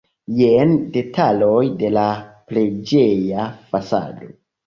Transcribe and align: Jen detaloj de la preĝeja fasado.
Jen 0.35 0.71
detaloj 0.93 1.59
de 1.83 1.91
la 1.97 2.05
preĝeja 2.53 3.47
fasado. 3.75 4.33